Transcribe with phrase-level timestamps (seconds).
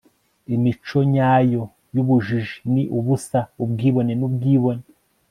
[0.55, 1.63] imico nyayo
[1.95, 4.85] y'ubujiji ni ubusa, ubwibone n'ubwibone